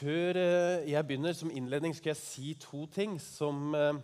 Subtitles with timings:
[0.00, 3.98] Før eh, jeg begynner som innledning, skal jeg si to ting som, eh,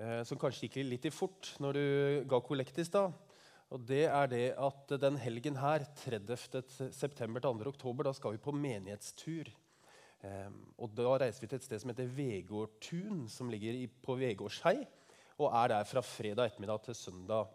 [0.00, 1.88] eh, som kanskje gikk litt i fort når du
[2.30, 3.12] ga kollekt i stad.
[3.74, 6.88] Og det er det at den helgen her, 30.
[6.94, 7.68] september til 2.
[7.74, 9.50] oktober, da skal vi på menighetstur.
[10.80, 14.76] Og da reiser vi til et sted som heter Vegårdtun, som ligger på Vegårshei.
[15.42, 17.50] Og er der fra fredag ettermiddag til søndag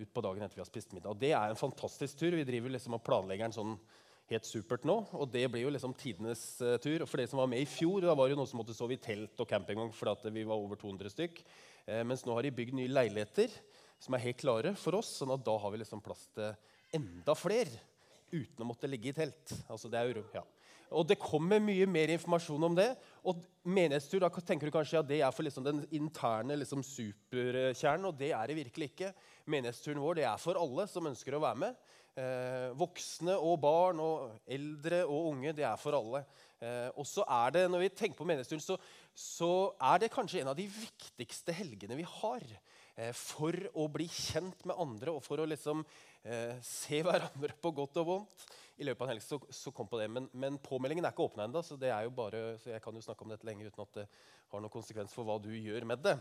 [0.00, 1.14] ut på dagen etter vi har spist middag.
[1.14, 2.36] Og det er en fantastisk tur.
[2.36, 3.78] Vi driver liksom og planlegger den sånn
[4.30, 4.96] helt supert nå.
[5.18, 7.04] Og det blir jo liksom tidenes uh, tur.
[7.06, 8.96] For dere som var med i fjor, da var det jo noen som måtte sove
[8.96, 11.42] i telt og campingvogn fordi vi var over 200 stykk.
[11.88, 13.52] Uh, mens nå har de bygd nye leiligheter
[14.00, 15.18] som er helt klare for oss.
[15.20, 16.54] sånn at da har vi liksom plass til
[16.96, 17.86] enda flere
[18.30, 19.54] uten å måtte ligge i telt.
[19.70, 20.44] Altså det er jo, ja.
[20.90, 22.88] Og det kommer mye mer informasjon om det.
[23.22, 28.08] Og menighetstur da tenker du kanskje at det er for liksom den interne liksom superkjernen.
[28.10, 29.12] Og det er det virkelig ikke.
[29.50, 31.78] Menighetsturen vår det er for alle som ønsker å være med.
[32.18, 35.52] Eh, voksne og barn og eldre og unge.
[35.54, 36.24] Det er for alle.
[36.58, 38.76] Eh, og så er det, Når vi tenker på menighetsturen, så,
[39.14, 42.42] så, er det kanskje en av de viktigste helgene vi har.
[42.96, 45.84] Eh, for å bli kjent med andre og for å liksom
[46.24, 48.44] eh, se hverandre på godt og vondt.
[48.80, 51.26] I løpet av en helg så, så kom på det, men, men påmeldingen er ikke
[51.28, 54.06] åpna ennå, så, så jeg kan jo snakke om dette lenger uten at det
[54.50, 56.14] har noen konsekvens for hva du gjør med det.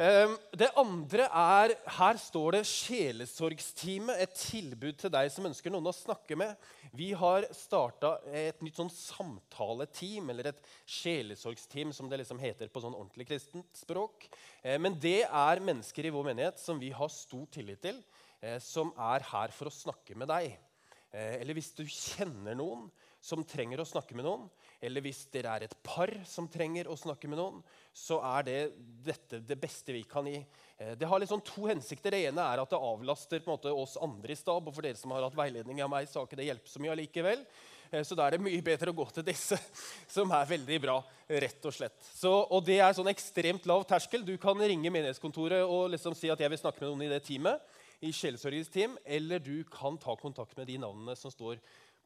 [0.00, 4.22] Ehm, det andre er Her står det Sjelesorgsteamet.
[4.24, 6.54] Et tilbud til deg som ønsker noen å snakke med.
[6.96, 12.80] Vi har starta et nytt sånn samtaleteam, eller et sjelesorgsteam, som det liksom heter på
[12.80, 14.24] sånn ordentlig kristent språk.
[14.64, 18.00] Ehm, men det er mennesker i vår menighet som vi har stor tillit til,
[18.40, 20.56] eh, som er her for å snakke med deg.
[21.12, 22.88] Eh, eller hvis du kjenner noen
[23.20, 24.48] som trenger å snakke med noen,
[24.80, 27.60] eller hvis dere er et par som trenger å snakke med noen,
[27.92, 28.58] så er det
[29.04, 30.38] dette det beste vi kan gi.
[30.78, 32.14] Eh, det har liksom to hensikter.
[32.14, 34.64] Det ene er at det avlaster måte, oss andre i stab.
[34.64, 36.82] Og for dere som har hatt veiledning av meg, så har ikke det hjulpet så
[36.82, 37.42] mye allikevel.
[37.90, 39.58] Eh, så da er det mye bedre å gå til disse,
[40.16, 40.96] som er veldig bra,
[41.44, 42.00] rett og slett.
[42.08, 44.24] Så, og det er sånn ekstremt lav terskel.
[44.24, 47.20] Du kan ringe menighetskontoret og liksom si at jeg vil snakke med noen i det
[47.28, 47.68] teamet,
[48.00, 51.58] i Sjelesorgens team, eller du kan ta kontakt med de navnene som står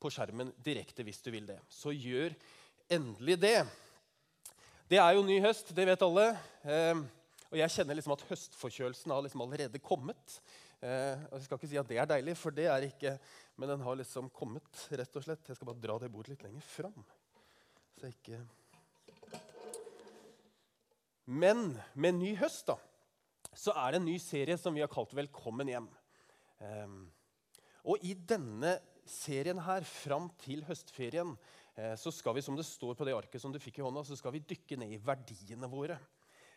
[0.02, 1.60] på skjermen direkte hvis du vil det.
[1.70, 2.34] Så gjør
[2.92, 3.58] endelig det.
[4.90, 6.26] Det er jo ny høst, det vet alle.
[6.68, 7.00] Eh,
[7.50, 10.38] og jeg kjenner liksom at høstforkjølelsen har liksom allerede kommet.
[10.84, 13.16] Eh, og Jeg skal ikke si at det er deilig, for det er ikke,
[13.56, 14.86] men den har liksom kommet.
[14.90, 15.48] rett og slett.
[15.48, 17.04] Jeg skal bare dra det bordet litt lenger fram.
[17.96, 18.42] Så jeg ikke...
[21.24, 22.76] Men med ny høst da,
[23.56, 25.88] så er det en ny serie som vi har kalt 'Velkommen hjem'.
[26.60, 27.06] Um,
[27.84, 28.76] og i denne
[29.08, 31.32] serien her fram til høstferien
[31.98, 34.14] så skal vi, som det står på det arket som du fikk i hånda, så
[34.18, 35.98] skal vi dykke ned i verdiene våre.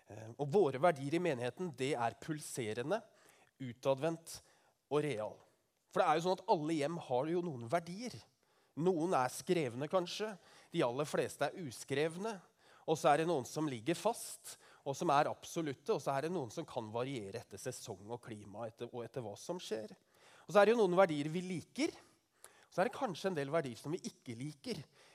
[0.08, 3.02] Eh, og våre verdier i menigheten det er pulserende,
[3.60, 4.40] utadvendt
[4.92, 5.36] og real.
[5.92, 8.16] For det er jo sånn at alle hjem har jo noen verdier.
[8.78, 10.30] Noen er skrevne, kanskje.
[10.72, 12.36] De aller fleste er uskrevne.
[12.88, 14.56] Og så er det noen som ligger fast,
[14.88, 15.96] og som er absolutte.
[15.96, 19.26] Og så er det noen som kan variere etter sesong og klima etter, og etter
[19.26, 19.92] hva som skjer.
[20.46, 22.04] Og så er det jo noen verdier vi liker,
[22.68, 25.07] Og så er det kanskje en del verdier som vi ikke liker, eh,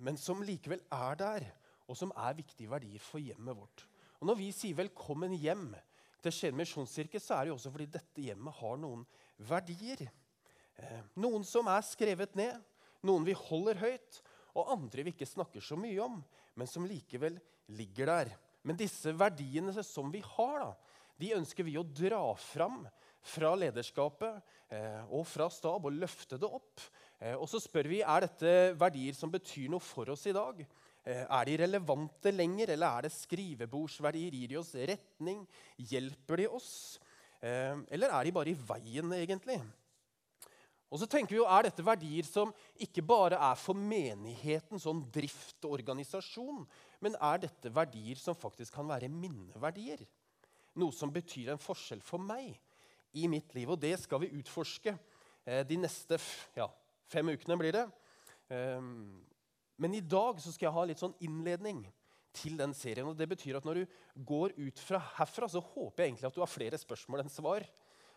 [0.00, 1.44] men som likevel er der,
[1.88, 3.84] og som er viktige verdier for hjemmet vårt.
[4.20, 5.74] Og Når vi sier 'velkommen hjem'
[6.22, 9.06] til Skien misjonskirke, så er det jo også fordi dette hjemmet har noen
[9.38, 10.08] verdier.
[10.78, 12.58] Eh, noen som er skrevet ned,
[13.06, 14.20] noen vi holder høyt,
[14.58, 16.18] og andre vi ikke snakker så mye om,
[16.58, 18.32] men som likevel ligger der.
[18.66, 20.72] Men disse verdiene som vi har, da,
[21.18, 22.82] de ønsker vi å dra fram
[23.28, 24.38] fra lederskapet
[24.74, 26.82] eh, og fra stab og løfte det opp.
[27.18, 30.60] Eh, og så spør vi er dette verdier som betyr noe for oss i dag.
[31.04, 34.38] Eh, er de relevante lenger, eller er det skrivebordsverdier?
[34.38, 35.42] Gir de oss retning?
[35.90, 36.72] Hjelper de oss?
[37.38, 39.60] Eller er de bare i veien, egentlig?
[40.88, 45.04] Og så tenker vi jo, Er dette verdier som ikke bare er for menigheten, sånn
[45.12, 46.64] drift og organisasjon,
[47.04, 50.00] men er dette verdier som faktisk kan være minneverdier?
[50.78, 52.56] Noe som betyr en forskjell for meg
[53.12, 53.68] i mitt liv.
[53.68, 54.94] Og det skal vi utforske
[55.44, 56.18] eh, de neste
[56.56, 56.68] ja,
[57.08, 57.56] fem ukene.
[57.58, 57.86] blir det.
[58.54, 59.20] Ehm,
[59.76, 61.86] men i dag så skal jeg ha litt sånn innledning
[62.32, 63.06] til den serien.
[63.06, 63.86] og det betyr at Når du
[64.24, 67.64] går ut fra herfra, så håper jeg egentlig at du har flere spørsmål enn svar.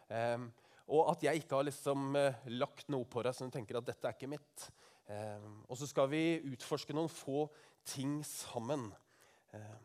[0.10, 0.52] Ehm,
[0.88, 3.86] og at jeg ikke har liksom eh, lagt noe på deg som du tenker at
[3.86, 4.72] dette er ikke mitt.
[5.08, 7.50] Ehm, og så skal vi utforske noen få
[7.86, 8.92] ting sammen.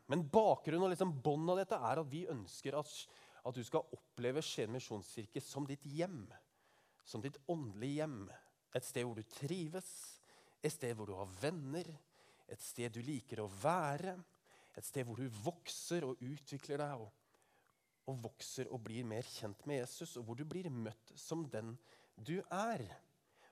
[0.07, 2.87] Men bakgrunnen og liksom båndet av dette er at vi ønsker at
[3.47, 6.25] at du skal oppleve Skien misjonskirke som ditt hjem.
[7.07, 8.25] Som ditt åndelige hjem.
[8.77, 9.91] Et sted hvor du trives,
[10.63, 11.89] et sted hvor du har venner,
[12.47, 14.17] et sted du liker å være.
[14.77, 17.09] Et sted hvor du vokser og utvikler deg og,
[18.13, 21.75] og vokser og blir mer kjent med Jesus, og hvor du blir møtt som den
[22.17, 22.85] du er.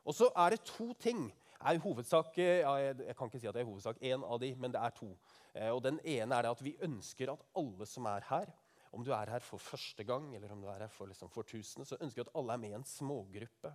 [0.04, 1.26] Og så er det to ting
[1.64, 4.74] er hovedsak ja, jeg, kan ikke si at det er hovedsak én av de, men
[4.74, 5.08] det er to.
[5.54, 8.52] Eh, og Den ene er at vi ønsker at alle som er her,
[8.94, 11.46] om du er her for første gang eller om du er her for, liksom, for
[11.48, 13.72] tusende, så ønsker vi at alle er med i en smågruppe.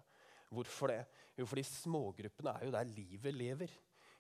[0.49, 1.03] Hvorfor det?
[1.37, 3.73] Jo, fordi smågruppene er jo der livet lever.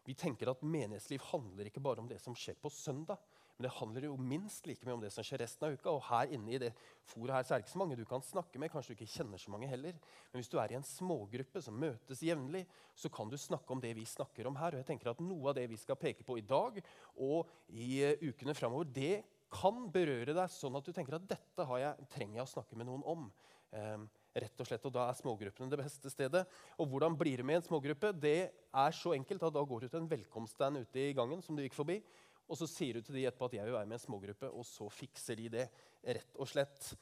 [0.05, 3.19] Vi tenker at Menighetsliv handler ikke bare om det som skjer på søndag,
[3.59, 5.91] men det handler jo minst like mye om det som skjer resten av uka.
[5.91, 6.69] Og her inne i det
[7.11, 8.71] foret her så er det ikke så mange du kan snakke med.
[8.71, 9.97] Kanskje du ikke kjenner så mange heller.
[10.31, 12.61] Men hvis du er i en smågruppe som møtes jevnlig,
[12.95, 14.77] så kan du snakke om det vi snakker om her.
[14.77, 16.79] Og jeg tenker at Noe av det vi skal peke på i dag
[17.19, 21.67] og i uh, ukene framover, det kan berøre deg sånn at du tenker at dette
[21.83, 23.27] jeg, trenger jeg å snakke med noen om.
[23.75, 26.45] Um, rett og slett, og Da er smågruppene det beste stedet.
[26.77, 28.13] Og Hvordan blir det med en smågruppe?
[28.13, 31.55] Det er så enkelt at Da går du til en velkomststand ute i gangen som
[31.55, 32.01] du gikk forbi.
[32.49, 34.49] Og så sier du til de etterpå at jeg vil være med i en smågruppe,
[34.49, 35.69] og så fikser de det.
[36.01, 36.93] rett og slett.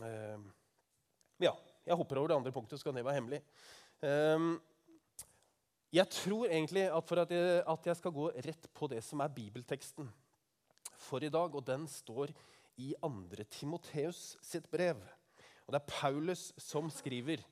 [0.00, 0.40] Uh,
[1.40, 1.54] ja,
[1.86, 3.40] jeg hopper over det andre punktet, så kan det være hemmelig.
[4.02, 4.58] Uh,
[5.90, 9.20] jeg tror egentlig at for at jeg, at jeg, skal gå rett på det som
[9.20, 10.10] er bibelteksten
[11.00, 12.30] for i dag, og den står
[12.76, 13.44] i 2.
[13.50, 15.00] Timoteus sitt brev.
[15.70, 17.44] Og Det er Paulus som skriver.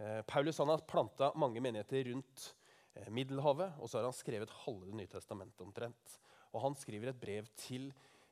[0.00, 2.54] Uh, Paulus har planta mange menigheter rundt
[2.96, 6.14] eh, Middelhavet, og så har han skrevet halve Det nye testamentet omtrent.
[6.54, 7.90] Og han skriver et brev til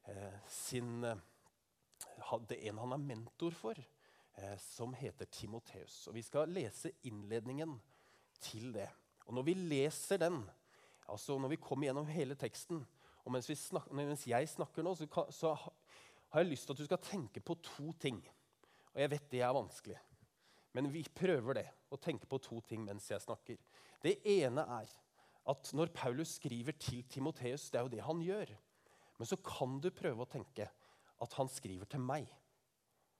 [0.08, 6.06] eh, sin, eh, det en han er mentor for, eh, som heter Timoteus.
[6.08, 7.76] Og Vi skal lese innledningen
[8.40, 8.88] til det.
[9.26, 10.48] Og Når vi leser den,
[11.08, 12.86] altså når vi kommer gjennom hele teksten,
[13.24, 15.54] og mens, snakker, mens jeg snakker nå, så, kan, så,
[16.30, 18.22] har jeg lyst til at du skal tenke på to ting.
[18.96, 19.96] Og jeg vet det er vanskelig,
[20.72, 21.66] men vi prøver det.
[21.92, 23.58] Å tenke på to ting mens jeg snakker.
[24.02, 24.88] Det ene er
[25.52, 28.50] at når Paulus skriver til Timoteus, det er jo det han gjør.
[29.20, 30.66] Men så kan du prøve å tenke
[31.22, 32.26] at han skriver til meg.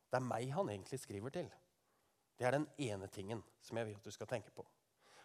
[0.09, 1.53] Det er meg han egentlig skriver til.
[2.41, 4.65] Det er den ene tingen som jeg vil at du skal tenke på.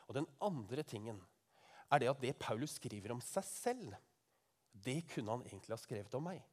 [0.07, 1.23] Og den andre tingen
[1.91, 3.95] er det at det Paulus skriver om seg selv,
[4.71, 6.43] det kunne han egentlig ha skrevet om meg.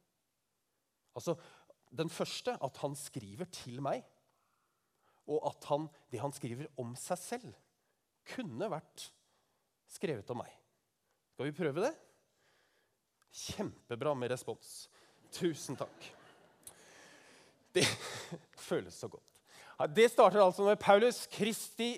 [1.15, 1.35] Altså,
[1.89, 4.03] Den første, at han skriver til meg,
[5.29, 7.55] og at han, det han skriver om seg selv,
[8.29, 9.09] kunne vært
[9.89, 10.51] skrevet om meg.
[11.33, 11.93] Skal vi prøve det?
[13.29, 14.89] Kjempebra med respons.
[15.33, 16.07] Tusen takk.
[17.73, 17.85] Det
[18.69, 19.25] føles så godt.
[19.95, 21.93] Det starter altså med Paulus, Kristi,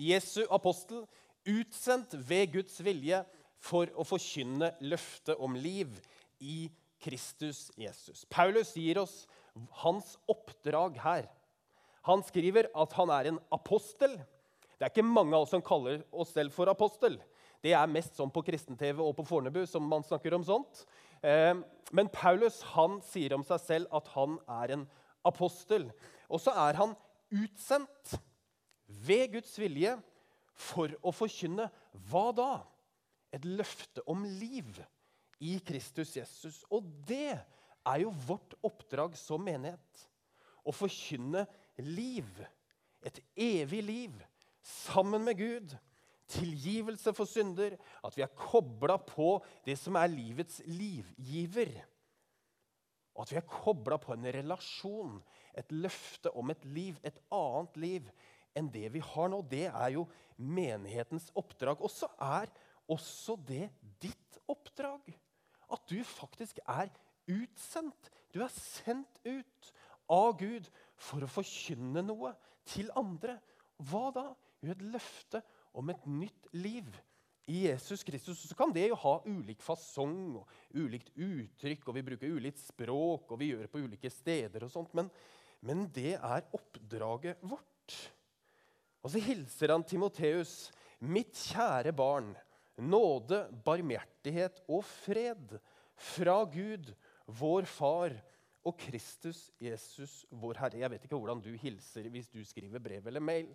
[0.00, 1.02] Jesu apostel,
[1.48, 3.20] utsendt ved Guds vilje
[3.60, 5.92] for å forkynne løftet om liv
[6.40, 6.68] i
[7.02, 8.24] Kristus Jesus.
[8.30, 9.26] Paulus gir oss
[9.82, 11.28] hans oppdrag her.
[12.08, 14.16] Han skriver at han er en apostel.
[14.78, 17.18] Det er ikke mange av oss som kaller oss selv for apostel.
[17.62, 20.84] Det er mest sånn på kristen-TV og på Fornebu som man snakker om sånt.
[21.26, 21.54] Eh,
[21.90, 24.86] men Paulus han sier om seg selv at han er en
[25.26, 25.88] apostel.
[26.30, 26.94] Og så er han
[27.34, 28.14] utsendt
[28.86, 29.96] ved Guds vilje
[30.58, 31.68] for å forkynne
[32.08, 32.52] hva da?
[33.34, 34.78] Et løfte om liv
[35.38, 36.62] i Kristus Jesus.
[36.70, 40.06] Og det er jo vårt oppdrag som menighet.
[40.66, 41.46] Å forkynne
[41.80, 42.28] liv.
[43.06, 44.16] Et evig liv
[44.62, 45.76] sammen med Gud.
[46.28, 47.78] Tilgivelse for synder.
[48.04, 51.72] At vi er kobla på det som er livets livgiver.
[53.14, 55.16] Og at vi er kobla på en relasjon,
[55.58, 58.10] et løfte om et liv, et annet liv
[58.54, 59.40] enn det vi har nå.
[59.42, 60.04] Det er jo
[60.36, 61.82] menighetens oppdrag.
[61.82, 62.52] Og så er
[62.88, 63.66] også det
[64.02, 65.10] ditt oppdrag.
[65.72, 66.90] At du faktisk er
[67.28, 68.10] utsendt.
[68.32, 69.72] Du er sendt ut
[70.08, 72.32] av Gud for å forkynne noe
[72.68, 73.38] til andre.
[73.88, 74.26] Hva da?
[74.64, 75.42] Jo, et løfte
[75.78, 76.88] om et nytt liv
[77.48, 78.42] i Jesus Kristus.
[78.44, 83.30] Så kan det jo ha ulik fasong og ulikt uttrykk, og vi bruker ulikt språk,
[83.30, 85.08] og vi gjør det på ulike steder og sånt, men,
[85.64, 87.96] men det er oppdraget vårt.
[89.04, 92.34] Og så hilser han Timoteus, mitt kjære barn,
[92.78, 95.58] nåde, barmhjertighet og fred
[95.98, 96.92] fra Gud,
[97.26, 98.14] vår Far,
[98.66, 100.82] og Kristus Jesus, vår Herre.
[100.82, 103.50] Jeg vet ikke hvordan du hilser hvis du skriver brev eller mail.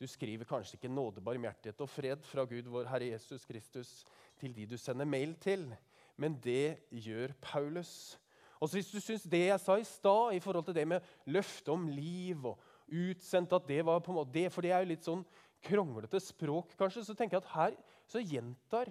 [0.00, 4.04] Du skriver kanskje ikke nåde, barmhjertighet og fred fra Gud, vår Herre Jesus Kristus,
[4.40, 5.68] til de du sender mail til,
[6.16, 8.18] men det gjør Paulus.
[8.60, 11.00] Og så Hvis du syns det jeg sa i stad i forhold til det med
[11.26, 14.82] løftet om liv og utsendt at det var på en måte det, For det er
[14.84, 15.24] jo litt sånn
[15.64, 17.76] kronglete språk, kanskje, så tenker jeg at her
[18.10, 18.90] så gjentar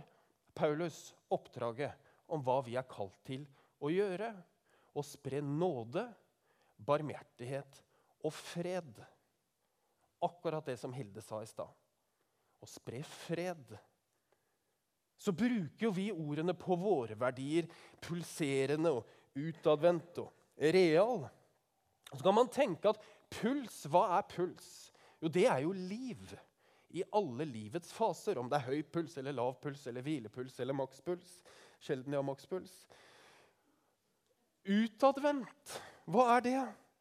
[0.55, 1.91] Paulus oppdraget
[2.31, 3.43] om hva vi er kalt til
[3.83, 4.31] å gjøre.
[4.95, 6.05] Å spre nåde,
[6.79, 7.81] barmhjertighet
[8.23, 9.03] og fred.
[10.23, 11.69] Akkurat det som Hilde sa i stad.
[12.59, 13.75] Å spre fred.
[15.19, 17.67] Så bruker jo vi ordene på våre verdier,
[18.03, 20.31] pulserende og utadvendt og
[20.75, 21.25] real.
[22.09, 23.03] Så kan man tenke at
[23.35, 24.69] puls, hva er puls?
[25.19, 26.23] Jo, det er jo liv.
[26.89, 28.39] I alle livets faser.
[28.39, 31.39] Om det er høy puls eller lav puls eller hvilepuls eller makspuls.
[31.79, 32.73] Sjelden har makspuls.
[34.69, 35.79] Utadvendt,
[36.09, 36.59] hva er det?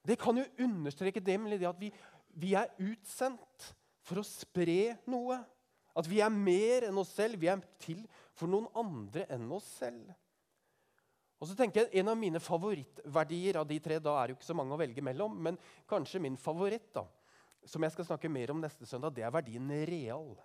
[0.08, 1.90] Det kan jo understreke det det at vi,
[2.32, 3.72] vi er utsendt
[4.06, 5.40] for å spre noe.
[5.98, 7.40] At vi er mer enn oss selv.
[7.40, 8.04] Vi er til
[8.38, 10.12] for noen andre enn oss selv.
[11.38, 14.38] Og så tenker jeg En av mine favorittverdier av de tre da er det jo
[14.40, 15.58] ikke så mange å velge mellom, men
[15.90, 17.04] kanskje min favoritt, da,
[17.66, 20.36] som jeg skal snakke mer om neste søndag, det er verdien real.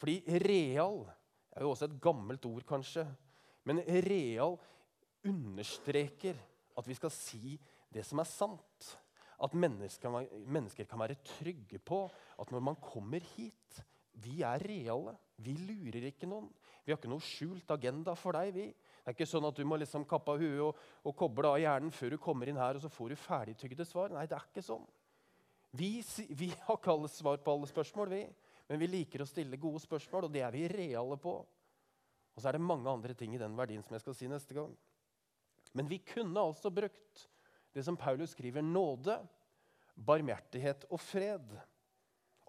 [0.00, 1.04] Fordi real
[1.54, 3.06] er jo også et gammelt ord, kanskje.
[3.64, 4.58] Men real
[5.24, 6.36] understreker
[6.76, 7.54] at vi skal si
[7.94, 8.90] det som er sant.
[9.42, 10.12] At mennesker,
[10.46, 12.04] mennesker kan være trygge på
[12.40, 13.82] at når man kommer hit
[14.14, 15.16] Vi er reale.
[15.42, 16.46] Vi lurer ikke noen.
[16.84, 18.52] Vi har ikke noe skjult agenda for deg.
[18.54, 18.66] vi.
[18.70, 21.58] Det er ikke sånn at du må liksom kappe av huet og, og koble av
[21.58, 24.14] hjernen før du kommer inn her og så får du ferdigtygde svar.
[24.14, 24.86] Nei, det er ikke sånn.
[25.74, 28.24] Vi, vi har ikke alle svar på alle spørsmål, vi.
[28.70, 31.36] Men vi liker å stille gode spørsmål, og det er vi reale på.
[32.34, 34.56] Og så er det mange andre ting i den verdien som jeg skal si neste
[34.56, 34.72] gang.
[35.74, 37.26] Men vi kunne altså brukt
[37.74, 39.18] det som Paulus skriver nåde,
[39.94, 41.54] barmhjertighet og fred.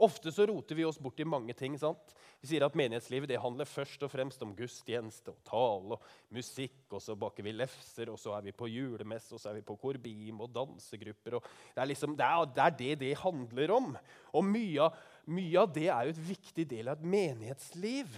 [0.04, 1.78] Ofte så roter vi oss bort i mange ting.
[1.80, 2.14] sant?
[2.42, 6.84] Vi sier at Menighetslivet det handler først og fremst om gudstjeneste og tale og musikk.
[6.92, 9.66] og Så baker vi lefser, og så er vi på julemesse, og så er vi
[9.68, 11.40] på korbim og dansegrupper.
[11.40, 13.94] Og det, er liksom, det, er, det, er det det handler om.
[14.36, 14.90] Og mye
[15.32, 18.12] mye av det er jo et viktig del av et menighetsliv.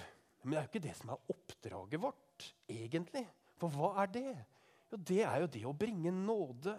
[0.43, 3.23] Men det er jo ikke det som er oppdraget vårt, egentlig.
[3.59, 4.33] For hva er det?
[4.91, 6.75] Jo, det er jo det å bringe nåde,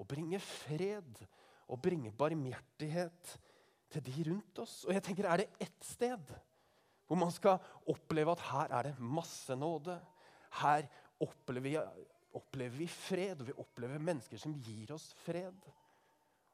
[0.00, 1.22] å bringe fred,
[1.70, 3.36] å bringe barmhjertighet
[3.90, 4.84] til de rundt oss.
[4.86, 6.32] Og jeg tenker, Er det ett sted
[7.06, 7.58] hvor man skal
[7.90, 9.96] oppleve at her er det masse nåde?
[10.60, 10.86] Her
[11.20, 12.04] opplever vi,
[12.38, 15.58] opplever vi fred, og vi opplever mennesker som gir oss fred.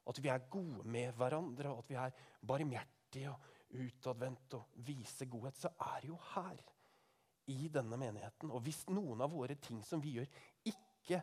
[0.08, 5.28] At vi er gode med hverandre, og at vi er barmhjertige og utadvendte og viser
[5.28, 5.58] godhet.
[5.60, 6.56] Så er det jo her,
[7.46, 8.50] i denne menigheten.
[8.50, 10.30] Og hvis noen av våre ting som vi gjør,
[10.66, 11.20] ikke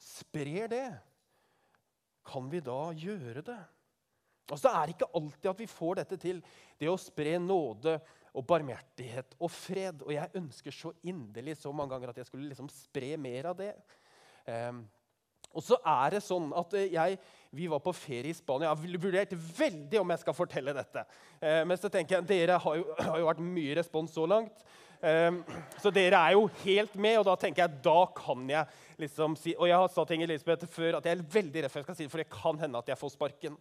[0.00, 0.86] sprer det,
[2.30, 3.60] kan vi da gjøre det?
[4.50, 6.40] Altså, det er ikke alltid at vi får dette til,
[6.80, 7.98] det å spre nåde
[8.30, 10.04] og barmhjertighet og fred.
[10.06, 13.58] Og jeg ønsker så inderlig så mange ganger at jeg skulle liksom spre mer av
[13.58, 13.72] det.
[14.46, 14.84] Um,
[15.50, 17.16] og så er det sånn at eh, jeg,
[17.50, 18.68] Vi var på ferie i Spania.
[18.68, 21.02] Jeg har vurdert veldig om jeg skal fortelle dette.
[21.42, 24.62] Uh, men så tenker jeg, dere har jo, har jo vært mye respons så langt.
[25.00, 25.40] Um,
[25.80, 29.54] så dere er jo helt med, og da tenker jeg, da kan jeg liksom si
[29.56, 31.96] Og jeg har sagt til Elisabeth før at jeg er veldig redd for jeg skal
[31.96, 33.56] si det, for det kan hende at jeg får sparken.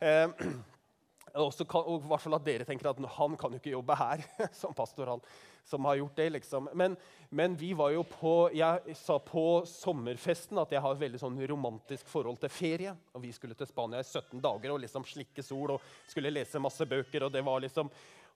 [0.00, 0.28] Eh,
[1.70, 4.24] kan, og hvert fall at dere tenker at han kan jo ikke jobbe her
[4.60, 5.14] som pastor.
[5.14, 5.24] han
[5.70, 6.68] som har gjort det, liksom.
[6.74, 6.96] Men,
[7.28, 11.38] men, vi var jo på Jeg sa på sommerfesten at jeg har et veldig sånn
[11.46, 12.94] romantisk forhold til ferie.
[13.14, 16.62] Og Vi skulle til Spania i 17 dager og liksom slikke sol og skulle lese
[16.62, 17.28] masse bøker.
[17.28, 17.90] og det var liksom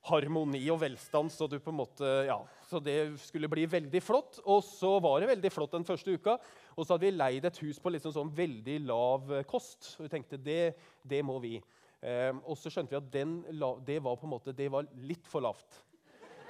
[0.05, 2.37] harmoni og velstand, så, måte, ja,
[2.69, 4.41] så det skulle bli veldig flott.
[4.45, 6.37] Og så var det veldig flott den første uka.
[6.75, 9.95] Og så hadde vi leid et hus på liksom sånn veldig lav kost.
[9.99, 11.57] Og vi tenkte det, det må vi.
[12.05, 13.39] Eh, og så skjønte vi at den,
[13.87, 15.81] det var på en måte, det var litt for lavt.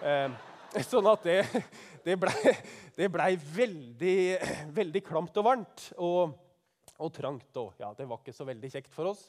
[0.02, 0.34] Eh,
[0.90, 1.38] sånn at det,
[2.06, 2.54] det blei
[3.10, 4.16] ble veldig,
[4.74, 5.86] veldig klamt og varmt.
[6.02, 6.34] Og
[7.02, 7.50] og trangt.
[7.60, 9.24] Og ja, det var ikke så veldig kjekt for oss.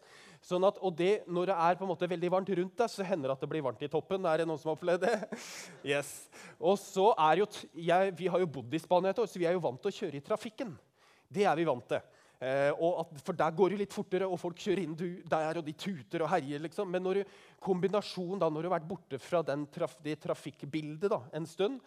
[0.46, 3.06] Sånn at, og det, Når det er på en måte veldig varmt rundt deg, så
[3.08, 4.28] hender det at det blir varmt i toppen.
[4.30, 5.16] Er det noen som har opplevd det?
[5.96, 6.12] Yes.
[6.60, 9.48] Og så er jo, jeg, Vi har jo bodd i Spania et år, så vi
[9.50, 10.76] er jo vant til å kjøre i trafikken.
[11.32, 12.04] Det er vi vant til.
[12.46, 15.74] Eh, at, for der går det litt fortere, og folk kjører inn der, og de
[15.74, 16.62] tuter og herjer.
[16.66, 16.90] liksom.
[16.92, 21.22] Men når du, kombinasjonen da, når du har vært borte fra traf, det trafikkbildet da,
[21.34, 21.80] en stund,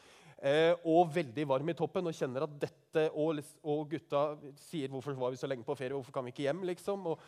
[0.87, 5.31] og veldig varm i toppen og kjenner at dette Og, og gutta sier 'Hvorfor var
[5.31, 5.97] vi så lenge på ferie?
[5.97, 7.07] Hvorfor kan vi ikke hjem?' liksom.
[7.07, 7.19] Og,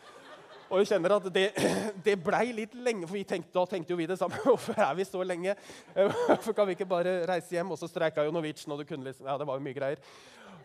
[0.71, 1.49] og jeg kjenner at det,
[2.05, 4.39] det blei litt lenge, for tenkte, da tenkte jo vi det samme.
[4.47, 5.55] Hvorfor er vi så lenge?
[5.95, 7.71] Eh, hvorfor kan vi ikke bare reise hjem?
[7.71, 9.99] Og så streika jo Norwegian, og du kunne liksom, ja, det var jo mye greier.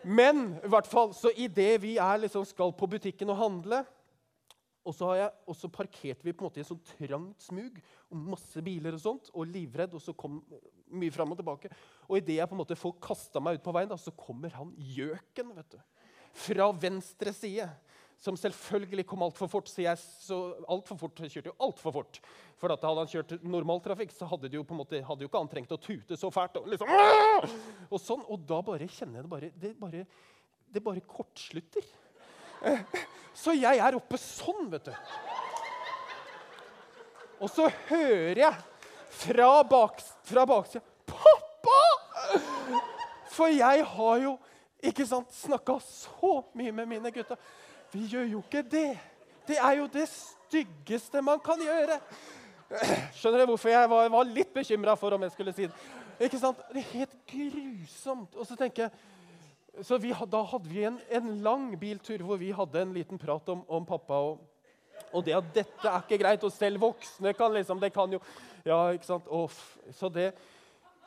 [0.07, 3.83] Men i hvert fall, så idet vi er, liksom, skal på butikken og handle,
[4.87, 7.81] og så, jeg, og så, parkerte vi på en måte i et sånn trangt smug
[8.07, 9.91] og masse biler og sånt, og livredd.
[9.97, 10.39] Og så kom
[10.95, 11.71] mye fram og tilbake.
[12.07, 14.53] Og idet jeg på en måte får kasta meg ut på veien, da, så kommer
[14.55, 15.81] han gjøken vet du,
[16.47, 17.67] fra venstre side.
[18.17, 19.67] Som selvfølgelig kom altfor fort.
[19.69, 22.19] Så jeg så alt for fort, kjørte jo altfor fort.
[22.57, 25.75] For at hadde han kjørt normaltrafikk, så hadde, jo måte, hadde jo ikke han trengt
[25.75, 26.57] å tute så fælt.
[26.57, 26.89] Og, liksom,
[27.91, 30.05] og sånn, og da bare kjenner jeg det bare Det bare,
[30.73, 31.85] det bare kortslutter.
[33.37, 34.95] Så jeg er oppe sånn, vet du.
[37.37, 38.53] Og så hører jeg
[39.13, 40.01] fra, bak,
[41.05, 41.46] 'Pappa!'
[43.37, 44.37] For jeg har jo
[44.83, 47.37] ikke sant, snakka så mye med mine gutter.
[47.93, 48.89] Vi gjør jo ikke det.
[49.47, 51.99] Det er jo det styggeste man kan gjøre.
[53.15, 55.85] Skjønner dere hvorfor jeg var, var litt bekymra for om jeg skulle si det?
[56.19, 56.59] Ikke sant?
[56.73, 58.35] Det er helt grusomt.
[58.35, 62.49] Og så tenker jeg så vi, Da hadde vi en, en, lang biltur hvor vi
[62.55, 64.19] hadde en liten prat om, om pappa.
[64.31, 64.39] Og,
[65.11, 66.43] og, det at dette er ikke greit.
[66.43, 68.21] Og selv voksne kan liksom Det kan jo
[68.65, 69.27] Ja, ikke sant?
[69.27, 69.51] Og,
[69.95, 70.31] så, det,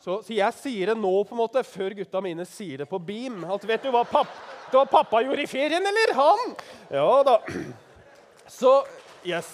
[0.00, 2.98] så, så, jeg sier det nå, på en måte, før gutta mine sier det på
[3.04, 3.42] Beam.
[3.44, 4.30] At, vet du hva, papp,
[4.72, 6.14] hva pappa gjorde i ferien, eller?
[6.16, 6.54] Han?
[6.88, 7.36] Ja da.
[8.48, 8.80] Så
[9.20, 9.48] Yes.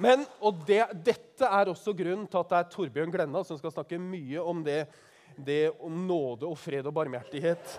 [0.00, 3.74] Men, og det, Dette er også grunnen til at det er Torbjørn Glenna som skal
[3.74, 4.86] snakke mye om det,
[5.36, 7.76] det om nåde og fred og barmhjertighet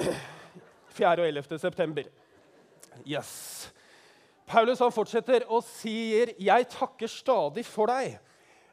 [0.00, 1.12] 4.
[1.20, 1.60] og 11.
[1.60, 2.08] september.
[3.04, 3.68] Yes.
[4.48, 8.18] Paulus han fortsetter og sier, 'Jeg takker stadig for deg'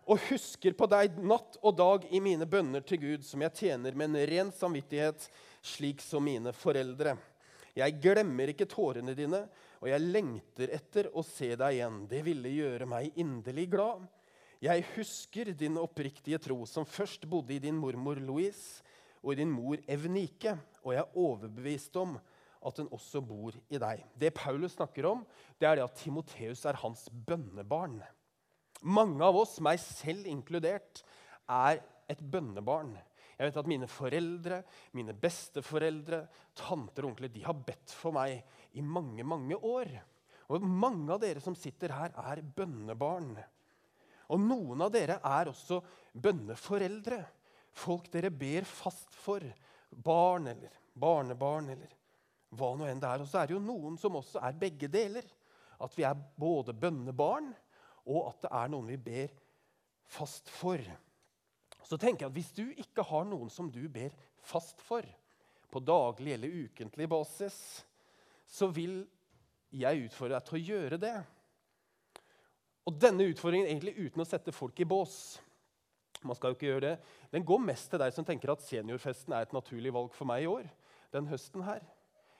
[0.07, 3.95] 'og husker på deg natt og dag i mine bønner til Gud', 'som jeg tjener
[3.95, 5.29] med en ren samvittighet,
[5.61, 7.17] slik som mine foreldre'.
[7.75, 9.47] 'Jeg glemmer ikke tårene dine'
[9.81, 12.07] og jeg lengter etter å se deg igjen.
[12.09, 14.07] Det ville gjøre meg inderlig glad.
[14.63, 18.81] Jeg husker din oppriktige tro, som først bodde i din mormor Louise
[19.21, 22.17] og i din mor Evnike, og jeg er overbevist om
[22.65, 24.01] at den også bor i deg.
[24.17, 25.25] Det Paulus snakker om,
[25.59, 27.99] det er det at Timoteus er hans bønnebarn.
[28.81, 31.03] Mange av oss, meg selv inkludert,
[31.47, 32.93] er et bønnebarn.
[33.37, 34.61] Jeg vet at Mine foreldre,
[34.97, 36.23] mine besteforeldre,
[36.57, 38.41] tanter og onkler de har bedt for meg
[38.77, 39.91] i mange, mange år.
[40.49, 43.35] Og Mange av dere som sitter her, er bønnebarn.
[44.33, 45.79] Og noen av dere er også
[46.13, 47.21] bønneforeldre.
[47.77, 49.43] Folk dere ber fast for.
[49.87, 51.93] Barn eller barnebarn eller
[52.57, 53.23] hva nå enn det er.
[53.23, 55.25] Og så er det jo noen som også er begge deler.
[55.83, 57.51] At vi er både bønnebarn,
[58.07, 59.33] og at det er noen vi ber
[60.07, 60.81] fast for.
[61.83, 64.15] Så tenker jeg at Hvis du ikke har noen som du ber
[64.47, 65.05] fast for,
[65.71, 67.57] på daglig eller ukentlig basis,
[68.47, 69.01] så vil
[69.75, 71.17] jeg utfordre deg til å gjøre det.
[72.87, 75.17] Og denne utfordringen egentlig uten å sette folk i bås.
[76.23, 76.93] Man skal jo ikke gjøre det.
[77.35, 80.45] Den går mest til deg som tenker at seniorfesten er et naturlig valg for meg
[80.45, 80.69] i år.
[81.11, 81.79] den høsten her.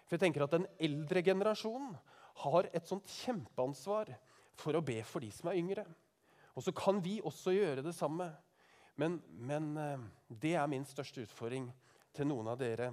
[0.05, 1.95] For jeg tenker at Den eldre generasjonen
[2.43, 4.11] har et sånt kjempeansvar
[4.57, 5.85] for å be for de som er yngre.
[6.57, 8.31] Og så kan vi også gjøre det samme.
[8.97, 11.69] Men, men, eh, det er min største utfordring
[12.17, 12.91] til noen av dere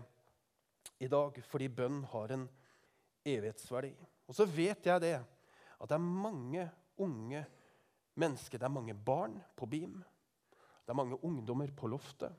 [1.00, 1.40] i dag.
[1.48, 2.44] Fordi bønn har en
[3.24, 3.94] evighetsverdi.
[4.28, 5.16] Og så vet jeg det,
[5.80, 6.68] at det er mange
[7.00, 7.44] unge
[8.20, 9.96] mennesker, det er mange barn på BIM,
[10.84, 12.32] det er mange ungdommer på loftet.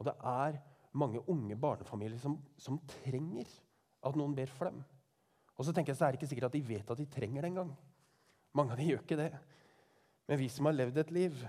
[0.00, 0.58] Og det er
[0.98, 3.48] mange unge barnefamilier som, som trenger
[4.02, 4.80] at noen ber for dem.
[5.56, 7.44] Og så tenker jeg så er det ikke sikkert at de vet at de trenger
[7.44, 7.70] det engang.
[8.52, 9.32] Mange av dem gjør ikke det.
[10.28, 11.44] Men vi som har levd et liv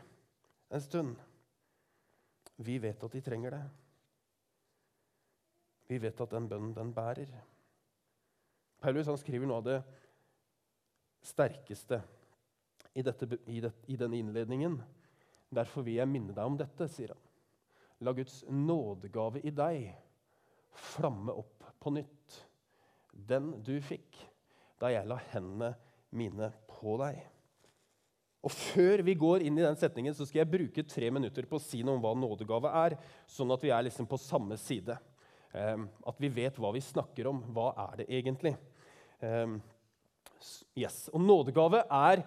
[0.73, 1.15] en stund.
[2.55, 3.63] Vi vet at de trenger det.
[5.89, 7.29] Vi vet at den bønnen, den bærer.
[8.81, 9.77] Paulus han skriver noe av det
[11.23, 11.99] sterkeste
[12.93, 14.79] i, dette, i, det, i denne innledningen.
[15.53, 17.21] Derfor vil jeg minne deg om dette, sier han.
[18.03, 19.85] La Guds nådegave i deg
[20.73, 22.39] flamme opp på nytt.
[23.13, 24.17] Den du fikk
[24.81, 25.75] da jeg la hendene
[26.17, 26.49] mine
[26.83, 27.21] på deg.
[28.43, 31.55] Og Før vi går inn i den setningen, så skal jeg bruke tre minutter på
[31.55, 32.97] å si noe om hva nådegave er,
[33.29, 34.97] sånn at vi er liksom på samme side.
[35.53, 37.39] Um, at vi vet hva vi snakker om.
[37.55, 38.55] Hva er det egentlig?
[39.21, 39.59] Um,
[40.75, 41.05] yes.
[41.13, 42.25] Og nådegave er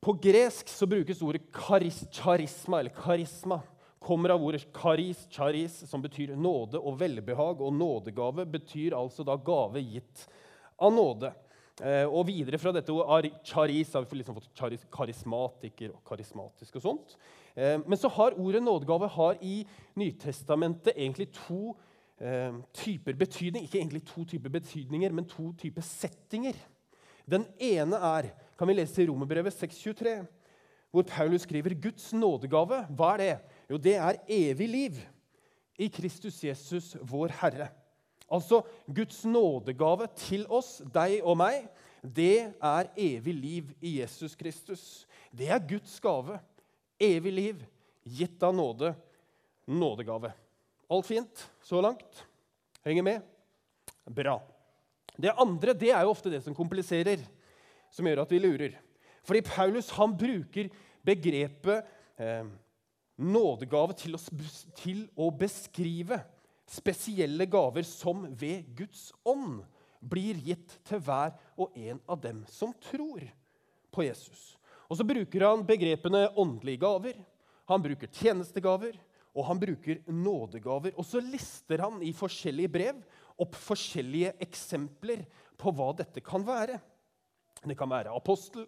[0.00, 3.58] På gresk så brukes ordet karis, charisma, eller karisma.
[4.00, 7.60] Kommer av ordet karis, charis, som betyr nåde og velbehag.
[7.60, 10.24] Og nådegave betyr altså da gave gitt
[10.80, 11.34] av nåde.
[11.80, 12.92] Eh, og videre fra dette
[13.48, 14.50] charis har vi liksom fått
[14.92, 17.14] karismatiker og karismatisk og sånt.
[17.54, 19.62] Eh, men så har ordet nådegave har i
[19.96, 21.72] Nytestamentet egentlig to
[22.20, 23.64] eh, typer betydning.
[23.64, 26.58] Ikke egentlig to typer betydninger, men to typer settinger.
[27.24, 30.18] Den ene er, kan vi lese i Romerbrevet 6,23,
[30.90, 32.84] hvor Paulus skriver Guds nådegave.
[32.92, 33.34] Hva er det?
[33.70, 35.00] Jo, det er evig liv
[35.80, 37.70] i Kristus Jesus, vår Herre.
[38.30, 41.66] Altså Guds nådegave til oss, deg og meg,
[42.00, 44.84] det er evig liv i Jesus Kristus.
[45.34, 46.38] Det er Guds gave.
[47.00, 47.64] Evig liv,
[48.04, 48.94] gitt av nåde.
[49.66, 50.32] Nådegave.
[50.90, 52.24] Alt fint så langt?
[52.86, 53.26] Henger med?
[54.06, 54.38] Bra.
[55.20, 57.20] Det andre det er jo ofte det som kompliserer,
[57.92, 58.78] som gjør at vi lurer.
[59.26, 60.70] Fordi Paulus han bruker
[61.04, 61.84] begrepet
[62.16, 62.46] eh,
[63.20, 64.20] nådegave til å,
[64.80, 66.22] til å beskrive
[66.70, 69.60] spesielle gaver som ved Guds ånd
[70.00, 73.24] blir gitt til hver og en av dem som tror
[73.90, 74.56] på Jesus.
[74.90, 77.18] Og Så bruker han begrepene åndelige gaver,
[77.70, 78.96] han bruker tjenestegaver
[79.30, 80.96] og han bruker nådegaver.
[80.98, 83.02] Og så lister han i forskjellige brev
[83.40, 85.22] opp forskjellige eksempler
[85.60, 86.80] på hva dette kan være.
[87.62, 88.66] Det kan være apostel,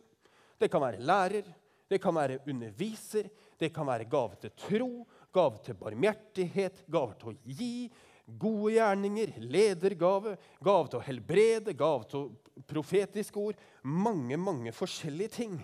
[0.61, 1.49] det kan være lærer,
[1.91, 4.91] det kan være underviser, det kan være gave til tro,
[5.33, 7.91] gave til barmhjertighet, gaver til å gi,
[8.27, 12.29] gode gjerninger, ledergave, gave til å helbrede, gave til
[12.69, 13.59] profetiske ord.
[13.83, 15.57] Mange, mange forskjellige ting.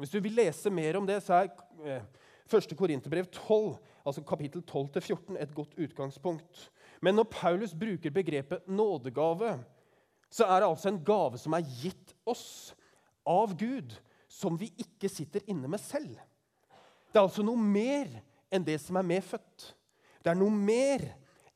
[0.00, 1.52] Hvis du vil lese mer om det, så er
[1.84, 2.06] eh,
[2.46, 2.74] 1.
[2.78, 6.68] Korinterbrev 12, altså kapittel 12-14, et godt utgangspunkt.
[7.02, 9.56] Men når Paulus bruker begrepet nådegave,
[10.30, 12.74] så er det altså en gave som er gitt oss
[13.26, 13.94] av Gud,
[14.28, 16.16] som vi ikke sitter inne med selv.
[17.10, 18.10] Det er altså noe mer
[18.52, 19.70] enn det som er medfødt.
[20.22, 21.04] Det er noe mer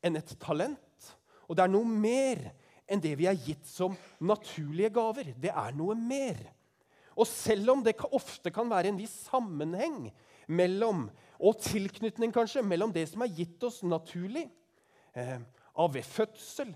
[0.03, 1.11] enn et talent,
[1.47, 2.43] og det er noe mer
[2.91, 5.31] enn det vi er gitt som naturlige gaver.
[5.39, 6.39] Det er noe mer.
[7.15, 10.09] Og selv om det ofte kan være en viss sammenheng
[10.51, 11.05] mellom,
[11.41, 14.47] og tilknytning kanskje, mellom det som er gitt oss naturlig,
[15.15, 15.39] eh,
[15.75, 16.73] av ved fødsel,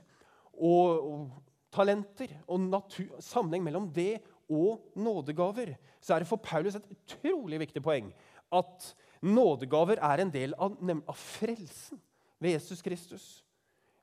[0.55, 6.77] og, og talenter, og natur, sammenheng mellom det og nådegaver, så er det for Paulus
[6.77, 8.11] et utrolig viktig poeng
[8.53, 8.91] at
[9.25, 11.99] nådegaver er en del av, av frelsen
[12.39, 13.27] ved Jesus Kristus.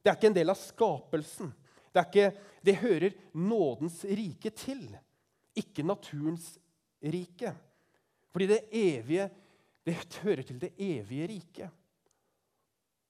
[0.03, 1.53] Det er ikke en del av skapelsen.
[1.93, 2.31] Det, ikke,
[2.65, 4.83] det hører nådens rike til,
[5.55, 6.57] ikke naturens
[7.05, 7.53] rike.
[8.33, 9.29] Fordi det evige
[9.87, 11.71] det hører til det evige riket.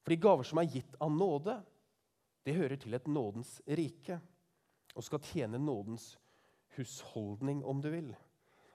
[0.03, 1.59] Fordi gaver som er gitt av nåde,
[2.43, 4.19] det hører til et nådens rike
[4.97, 6.17] og skal tjene nådens
[6.77, 8.11] husholdning, om du vil.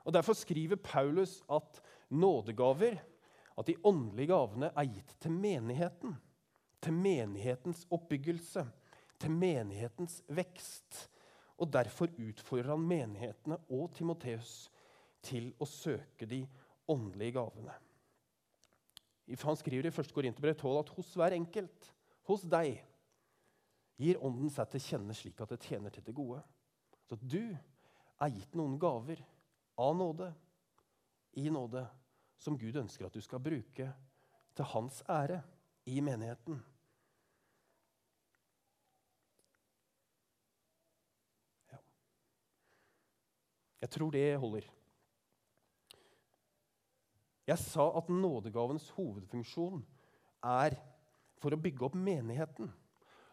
[0.06, 3.02] Og Derfor skriver Paulus at nådegaver,
[3.58, 6.15] at de åndelige gavene, er gitt til menigheten.
[6.82, 8.62] Til menighetens oppbyggelse,
[9.17, 11.08] til menighetens vekst.
[11.58, 14.67] Og Derfor utfordrer han menighetene og Timoteus
[15.26, 16.43] til å søke de
[16.88, 17.74] åndelige gavene.
[19.41, 20.13] Han skriver i 1.
[20.15, 21.89] Korinterbrev 12 at hos hver enkelt,
[22.30, 22.78] hos deg,
[23.98, 26.39] gir Ånden seg til kjenne slik at det tjener til det gode.
[27.10, 29.20] Så du er gitt noen gaver
[29.82, 30.30] av nåde,
[31.38, 31.84] i nåde,
[32.38, 33.89] som Gud ønsker at du skal bruke
[34.58, 35.41] til hans ære
[35.86, 36.60] i menigheten.
[41.71, 41.78] Ja.
[43.82, 44.67] Jeg tror det holder.
[47.47, 49.86] Jeg sa at nådegavens hovedfunksjon
[50.43, 50.76] er
[51.39, 52.67] for å bygge opp menigheten.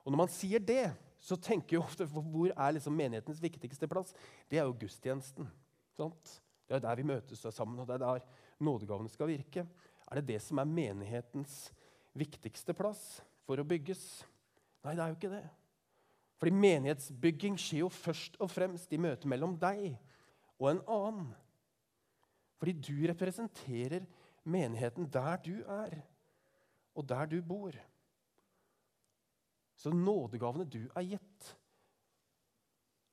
[0.04, 0.92] Og når man sier det,
[1.24, 4.12] så tenker jo ofte hvor er liksom menighetens viktigste plass?
[4.50, 5.48] Det er jo gudstjenesten.
[5.96, 6.34] Sant?
[6.68, 8.26] Det er der vi møtes sammen, og det er der
[8.62, 9.66] nådegavene skal virke.
[10.10, 11.72] Er det det som er menighetens
[12.14, 14.02] viktigste plass for å bygges?
[14.84, 15.44] Nei, det er jo ikke det.
[16.40, 19.94] Fordi menighetsbygging skjer jo først og fremst i møte mellom deg
[20.58, 21.32] og en annen.
[22.60, 24.06] Fordi du representerer
[24.44, 25.98] menigheten der du er,
[26.94, 27.74] og der du bor.
[29.76, 31.48] Så nådegavene du er gitt,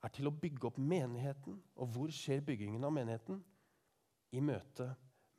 [0.02, 1.58] er til å bygge opp menigheten.
[1.78, 3.42] Og hvor skjer byggingen av menigheten?
[4.32, 4.88] I møte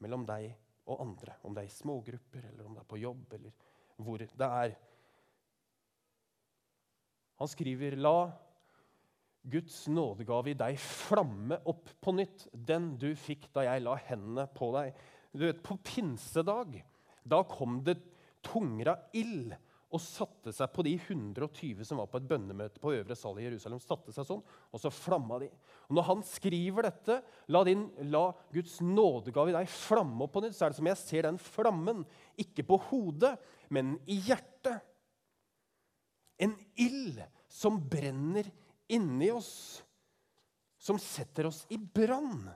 [0.03, 0.51] mellom deg
[0.91, 1.37] og andre.
[1.47, 3.69] Om det er i smågrupper, eller om det er på jobb, eller
[4.03, 4.75] hvor det er.
[7.43, 8.17] Han skriver La
[9.43, 14.47] Guds nådegave i deg flamme opp på nytt, den du fikk da jeg la hendene
[14.55, 14.95] på deg.
[15.33, 16.77] Du vet, På pinsedag
[17.23, 17.97] da kom det
[18.43, 19.55] tunger av ild
[19.93, 23.45] og satte seg på de 120 som var på et bønnemøte på Øvre sal i
[23.45, 23.81] Jerusalem.
[23.83, 25.51] satte seg sånn, Og så flamma de.
[25.89, 30.43] Og Når han skriver dette, la, din, la Guds nådegave i deg flamme opp på
[30.43, 32.07] nytt, så er det som jeg ser den flammen,
[32.41, 33.37] ikke på hodet,
[33.69, 34.81] men i hjertet.
[36.41, 37.21] En ild
[37.53, 38.49] som brenner
[38.89, 39.83] inni oss
[40.83, 42.49] som setter oss i brann.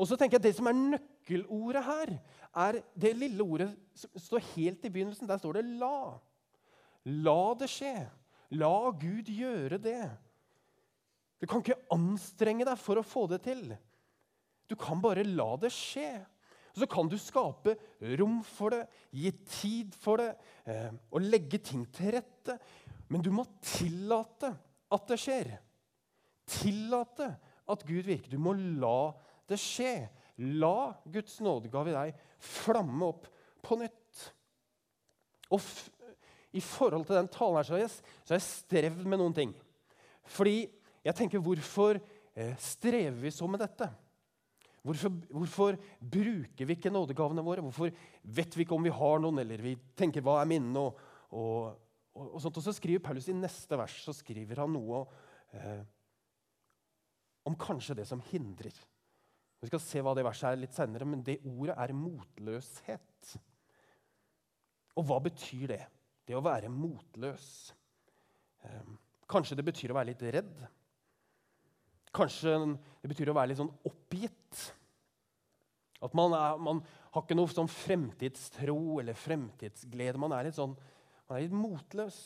[0.00, 2.16] Og så tenker jeg at Det som er nøkkelordet her,
[2.56, 5.28] er det lille ordet som står helt i begynnelsen.
[5.28, 6.29] Der står det 'la'.
[7.08, 7.94] La det skje.
[8.58, 10.02] La Gud gjøre det.
[11.40, 13.70] Du kan ikke anstrenge deg for å få det til.
[14.68, 16.20] Du kan bare la det skje.
[16.76, 17.74] Så kan du skape
[18.20, 20.28] rom for det, gi tid for det
[20.70, 22.54] eh, og legge ting til rette.
[23.10, 24.52] Men du må tillate
[24.94, 25.50] at det skjer.
[26.50, 27.32] Tillate
[27.70, 28.30] at Gud virker.
[28.30, 29.10] Du må la
[29.50, 29.94] det skje.
[30.60, 33.26] La Guds nådegave i deg flamme opp
[33.66, 34.22] på nytt.
[35.50, 35.60] Og
[36.52, 39.52] I forhold til den talen her så har jeg, strevd med noen ting.
[40.26, 40.64] Fordi
[41.04, 43.88] jeg tenker, hvorfor eh, strever vi så med dette?
[44.82, 47.62] Hvorfor, hvorfor, bruker vi ikke nådegavene våre?
[47.64, 50.76] Hvorfor vet vi ikke om vi har noen, eller vi tenker 'hva er minne'?
[50.76, 50.98] Og,
[51.30, 51.76] og,
[52.14, 52.56] og, og, sånt.
[52.56, 55.04] og så skriver Paulus i neste vers så skriver han noe
[55.52, 55.84] eh,
[57.44, 58.72] om kanskje det som hindrer.
[59.60, 63.34] Vi skal se hva det verset er litt senere, men det ordet er motløshet.
[64.96, 65.82] Og hva betyr det?
[66.30, 67.46] Det å være motløs.
[68.62, 68.90] Eh,
[69.30, 70.60] kanskje det betyr å være litt redd.
[72.14, 72.52] Kanskje
[73.02, 74.60] det betyr å være litt sånn oppgitt.
[75.98, 80.22] At man, er, man har ikke noe sånn fremtidstro eller fremtidsglede.
[80.22, 80.76] Man er litt sånn
[81.26, 82.20] man er litt motløs.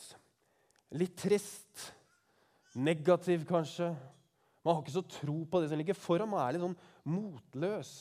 [1.00, 1.86] Litt trist.
[2.76, 3.88] Negativ, kanskje.
[4.64, 6.28] Man har ikke så tro på det som ligger foran.
[6.28, 6.76] Man er litt sånn
[7.08, 7.94] motløs.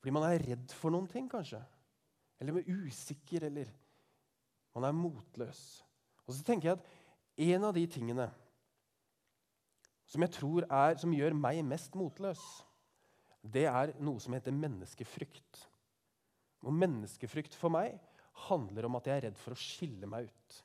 [0.00, 1.60] Fordi man er redd for noen ting, kanskje.
[2.40, 3.70] Eller med usikker, eller
[4.74, 5.82] Man er motløs.
[6.28, 8.28] Og så tenker jeg at en av de tingene
[10.06, 12.40] som jeg tror er, som gjør meg mest motløs,
[13.42, 15.64] det er noe som heter menneskefrykt.
[16.66, 17.96] Og menneskefrykt for meg
[18.46, 20.58] handler om at jeg er redd for å skille meg ut.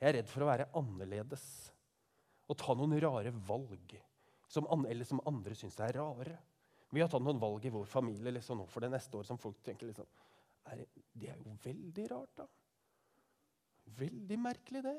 [0.00, 1.44] Jeg er redd for å være annerledes
[2.50, 3.94] og ta noen rare valg
[4.50, 6.36] som, eller som andre syns er rare.
[6.92, 9.62] Vi har tatt noen valg i vår familie liksom, for det neste år som folk
[9.64, 10.08] tenker liksom,
[10.66, 12.46] er, Det er jo veldig rart, da.
[13.98, 14.96] Veldig merkelig, det.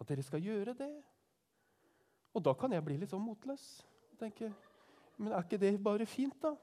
[0.00, 0.92] At dere skal gjøre det.
[2.34, 3.82] Og da kan jeg bli litt sånn motløs.
[4.18, 4.52] tenke,
[5.18, 6.54] Men er ikke det bare fint, da?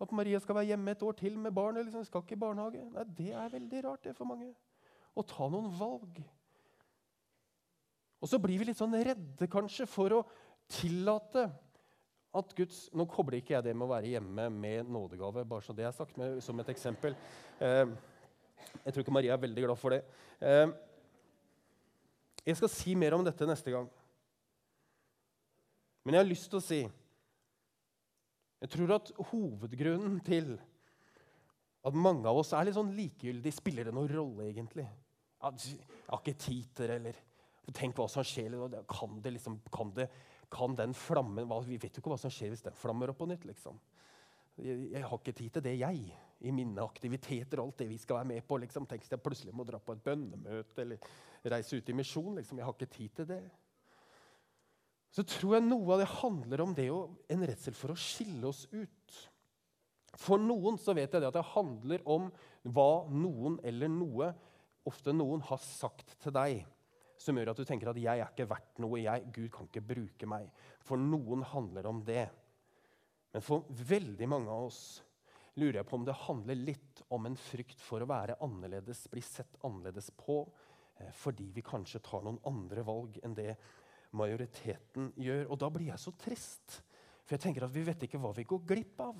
[0.00, 1.84] At Maria skal være hjemme et år til med barnet.
[1.84, 2.84] Liksom, skal ikke i barnehage.
[2.92, 4.54] Nei, Det er veldig rart det for mange.
[5.16, 6.20] Å ta noen valg.
[8.20, 10.24] Og så blir vi litt sånn redde kanskje for å
[10.68, 11.48] tillate
[12.40, 15.74] at Guds Nå kobler ikke jeg det med å være hjemme med nådegave, bare så
[15.76, 17.16] det er sagt med, som et eksempel.
[17.60, 17.84] Eh,
[18.84, 20.02] jeg tror ikke Maria er veldig glad for det.
[20.40, 20.68] Eh,
[22.48, 23.88] jeg skal si mer om dette neste gang.
[26.06, 26.80] Men jeg har lyst til å si
[28.58, 30.56] jeg tror at hovedgrunnen til
[31.86, 34.88] at mange av oss er litt sånn likegyldige Spiller det noen rolle, egentlig?
[35.38, 37.24] Jeg har ikke tid til det, eller
[37.76, 38.54] Tenk hva som skjer.
[38.88, 40.06] Kan, det liksom, kan, det,
[40.50, 43.28] kan den flammen Vi vet jo ikke hva som skjer hvis den flammer opp på
[43.28, 43.44] nytt.
[43.44, 43.78] liksom.
[44.56, 46.18] Jeg, jeg, har ikke tid til det, jeg.
[46.40, 48.58] I mine aktiviteter og alt det vi skal være med på.
[48.58, 48.86] liksom.
[48.86, 51.08] Tenk hvis jeg plutselig må dra på et bønnemøte eller
[51.44, 52.36] reise ut i misjon.
[52.38, 52.58] Liksom.
[52.58, 53.42] Jeg har ikke tid til det
[55.14, 57.00] så tror jeg noe av det handler om det å,
[57.32, 59.20] en redsel for å skille oss ut.
[60.18, 62.28] For noen så vet jeg det at det handler om
[62.68, 64.32] hva noen eller noe,
[64.88, 66.60] ofte noen, har sagt til deg,
[67.18, 69.86] som gjør at du tenker at 'jeg er ikke verdt noe', jeg, 'Gud kan ikke
[69.86, 70.50] bruke meg'.
[70.80, 72.28] For noen handler om det.
[73.32, 75.02] Men for veldig mange av oss
[75.58, 79.20] lurer jeg på om det handler litt om en frykt for å være annerledes, bli
[79.20, 80.48] sett annerledes på,
[81.00, 83.56] eh, fordi vi kanskje tar noen andre valg enn det
[84.12, 85.50] majoriteten gjør.
[85.50, 86.82] Og da blir jeg så trist.
[87.24, 89.16] For jeg tenker at vi vet ikke hva vi går glipp av.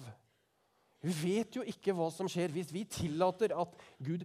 [1.04, 4.24] Vi vet jo ikke hva som skjer hvis vi tillater at Gud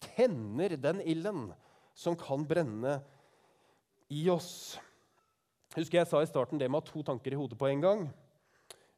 [0.00, 1.52] tenner den ilden
[1.98, 2.98] som kan brenne
[4.14, 4.78] i oss.
[5.74, 7.82] Husker Jeg sa i starten det med å ha to tanker i hodet på en
[7.82, 8.04] gang.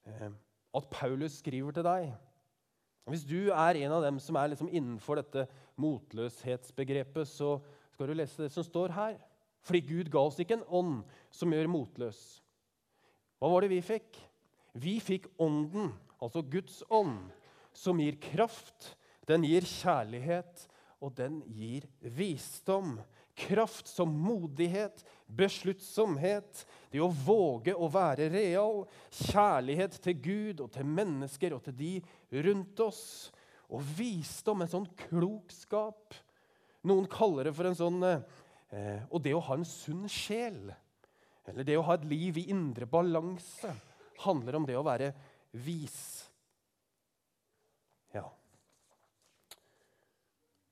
[0.06, 0.28] Eh,
[0.76, 2.10] at Paulus skriver til deg.
[3.10, 5.46] Hvis du er en av dem som er liksom innenfor dette
[5.80, 7.56] motløshetsbegrepet, så
[7.90, 9.16] skal du lese det som står her.
[9.66, 11.00] Fordi Gud ga oss ikke en ånd
[11.34, 12.20] som gjør motløs.
[13.40, 14.20] Hva var det vi fikk?
[14.76, 15.90] Vi fikk Ånden,
[16.22, 17.32] altså Guds ånd,
[17.74, 18.92] som gir kraft,
[19.26, 20.68] den gir kjærlighet,
[21.00, 22.98] og den gir visdom.
[23.40, 28.82] Kraft som modighet, besluttsomhet, det å våge å være real,
[29.30, 31.92] kjærlighet til Gud og til mennesker og til de
[32.44, 33.04] rundt oss.
[33.70, 36.18] Og visdom, en sånn klokskap.
[36.84, 40.70] Noen kaller det for en sånn eh, og det å ha en sunn sjel,
[41.48, 43.72] eller det å ha et liv i indre balanse,
[44.24, 45.12] handler om det å være
[45.64, 46.00] vis.
[48.14, 48.26] Ja.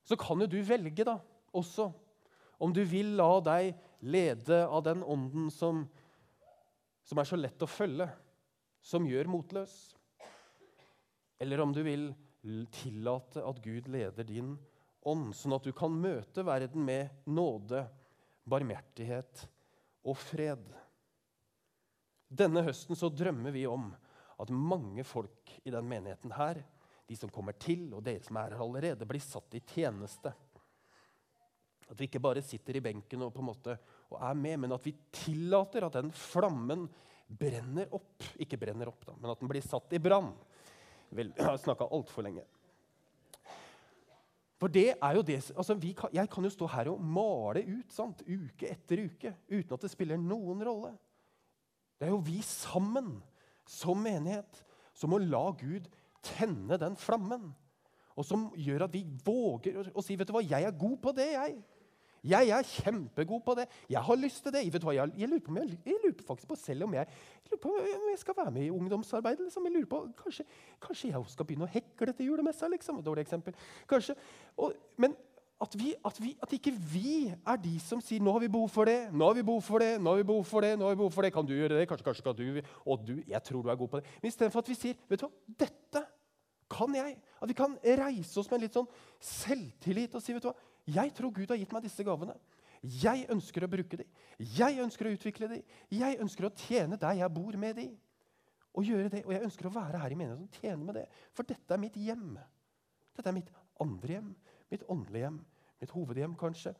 [0.08, 1.18] Så kan jo du velge, da,
[1.52, 1.90] også,
[2.58, 3.74] om du vil la deg
[4.08, 5.82] lede av den ånden som,
[7.04, 8.08] som er så lett å følge,
[8.80, 9.74] som gjør motløs.
[11.38, 12.08] Eller om du vil
[12.72, 14.54] tillate at Gud leder din
[15.08, 17.84] ånd sånn at du kan møte verden med nåde,
[18.48, 19.44] barmhjertighet
[20.08, 20.64] og fred.
[22.28, 23.90] Denne høsten så drømmer vi om
[24.38, 26.62] at mange folk i den menigheten her,
[27.08, 30.32] de som kommer til, og dere som er her allerede, blir satt i tjeneste.
[31.88, 33.78] At vi ikke bare sitter i benken og på en måte
[34.12, 36.84] og er med, men at vi tillater at den flammen
[37.28, 38.26] brenner opp.
[38.40, 40.30] Ikke brenner opp, da, men at den blir satt i brann.
[41.08, 42.44] Vel, jeg har snakka altfor lenge.
[44.58, 47.92] For det er jo det, altså kan, Jeg kan jo stå her og male ut
[47.94, 48.24] sant?
[48.26, 50.92] uke etter uke uten at det spiller noen rolle.
[51.98, 53.16] Det er jo vi sammen,
[53.68, 54.60] som menighet,
[54.94, 55.86] som må la Gud
[56.24, 57.50] tenne den flammen.
[58.18, 61.12] Og som gjør at vi våger å, si vet du hva, 'Jeg er god på
[61.14, 61.58] det, jeg'.
[62.24, 63.68] Jeg er kjempegod på det.
[63.88, 64.64] Jeg har lyst til det.
[64.72, 64.94] Du hva?
[64.94, 67.06] Jeg, jeg, lurer, på, jeg, jeg lurer faktisk på selv om jeg,
[67.50, 69.38] lurer på om jeg skal være med i ungdomsarbeid.
[69.44, 69.64] Liksom.
[69.64, 70.44] Jeg lurer på, kanskje,
[70.82, 72.68] kanskje jeg skal begynne å hekle til julemessa.
[72.68, 73.02] Liksom.
[73.06, 73.54] Dårlig eksempel.
[73.86, 74.16] Kanskje.
[74.56, 75.14] Og, men
[75.60, 78.68] at, vi, at, vi, at, ikke vi er de som sier 'nå har vi behov
[78.70, 80.84] for det', 'nå har vi behov for det', 'nå har vi behov for det', nå
[80.84, 83.22] har vi behov for det, 'kan du gjøre det', 'kanskje, kanskje kan du', 'og du,
[83.26, 84.06] jeg tror du er god på det'.
[84.22, 86.06] Men istedenfor at vi sier 'vet du hva, dette
[86.70, 88.88] kan jeg', at vi kan reise oss med en litt sånn
[89.20, 90.54] selvtillit og si 'vet du hva,
[90.86, 92.38] jeg tror Gud har gitt meg disse gavene'.
[92.82, 94.06] Jeg ønsker å bruke dem.
[94.38, 95.62] Jeg ønsker å utvikle dem.
[95.90, 97.98] Jeg ønsker å tjene der jeg bor med dem.
[98.74, 99.26] Og gjøre det.
[99.26, 101.08] Og jeg ønsker å være her i menigheten og tjene med det.
[101.34, 102.38] For dette er mitt hjem.
[103.16, 104.36] Dette er mitt andre hjem
[104.72, 105.38] mitt åndelige hjem,
[105.80, 106.74] mitt hovedhjem kanskje.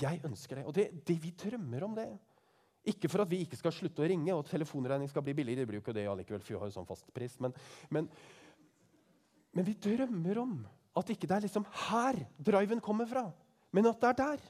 [0.00, 0.64] Jeg ønsker det.
[0.68, 2.08] Og det, det, vi drømmer om det.
[2.88, 5.64] Ikke for at vi ikke skal slutte å ringe og telefonregning skal bli billigere.
[5.64, 7.38] Det blir jo ikke det allikevel, for vi har jo sånn fastpris.
[7.44, 7.54] Men,
[7.94, 8.08] men,
[9.52, 10.54] men, vi drømmer om
[10.98, 13.26] at ikke det er liksom her driven kommer fra,
[13.74, 14.44] men at det er der.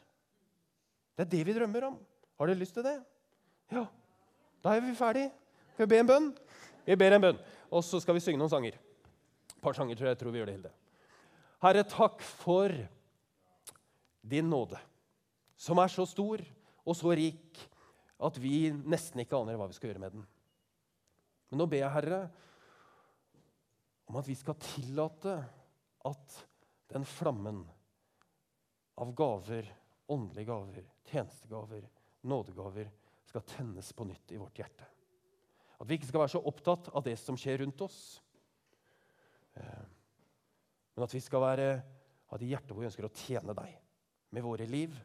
[1.18, 1.96] Det er det vi drømmer om.
[2.38, 2.98] Har dere lyst til det?
[3.74, 3.88] Ja.
[4.62, 5.26] Da er vi ferdig.
[5.74, 6.28] Skal vi be en bønn?
[6.86, 7.40] Vi ber en bønn.
[7.74, 8.78] Og så skal vi synge noen sanger.
[8.78, 10.72] Et par sanger tror jeg, jeg tror vi gjør det, Hilde.
[11.58, 12.70] Herre, takk for
[14.22, 14.78] din nåde,
[15.58, 16.42] som er så stor
[16.84, 17.58] og så rik
[18.22, 20.26] at vi nesten ikke aner hva vi skal gjøre med den.
[21.48, 22.20] Men nå ber jeg, Herre,
[24.08, 25.34] om at vi skal tillate
[26.08, 26.38] at
[26.92, 27.64] den flammen
[28.98, 29.66] av gaver,
[30.08, 31.84] åndelige gaver, tjenestegaver,
[32.28, 32.88] nådegaver,
[33.28, 34.86] skal tennes på nytt i vårt hjerte.
[35.78, 37.98] At vi ikke skal være så opptatt av det som skjer rundt oss.
[40.98, 41.66] Men at vi skal være,
[42.26, 43.76] ha det hjertet hvor vi ønsker å tjene deg
[44.34, 44.96] med våre liv,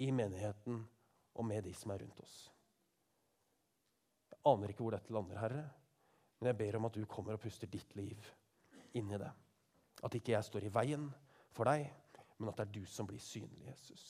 [0.00, 0.78] i menigheten
[1.36, 2.38] og med de som er rundt oss.
[4.32, 5.66] Jeg aner ikke hvor dette lander, Herre,
[6.40, 8.32] men jeg ber om at du kommer og puster ditt liv
[8.96, 9.28] inn i det.
[10.08, 11.04] At ikke jeg står i veien
[11.52, 11.84] for deg,
[12.40, 14.06] men at det er du som blir synlig, Jesus.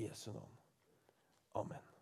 [0.00, 0.56] I Jesu navn.
[1.60, 1.93] Amen.